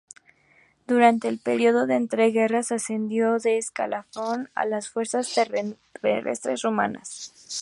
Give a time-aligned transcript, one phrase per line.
[0.87, 5.31] Durante el período de entre guerras, ascendió de escalafón en las Fuerzas
[6.01, 7.31] Terrestres Rumanas.